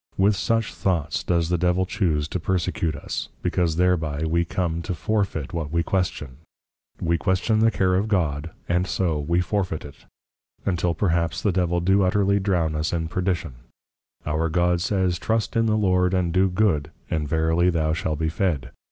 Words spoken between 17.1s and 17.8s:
and verily